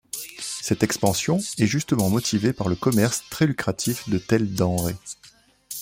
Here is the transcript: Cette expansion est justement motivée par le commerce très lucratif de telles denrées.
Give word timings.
Cette 0.63 0.81
expansion 0.81 1.37
est 1.59 1.67
justement 1.67 2.09
motivée 2.09 2.53
par 2.53 2.69
le 2.69 2.75
commerce 2.75 3.21
très 3.29 3.45
lucratif 3.45 4.09
de 4.09 4.17
telles 4.17 4.51
denrées. 4.55 4.95